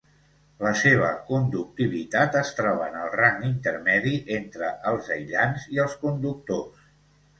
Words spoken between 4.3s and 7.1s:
entre els aïllants i els conductors.